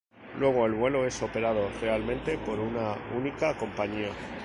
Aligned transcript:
Luego 0.39 0.65
el 0.65 0.73
vuelo 0.73 1.05
es 1.05 1.21
operado 1.21 1.69
realmente 1.79 2.35
por 2.39 2.59
una 2.59 2.95
única 3.15 3.55
compañía. 3.55 4.09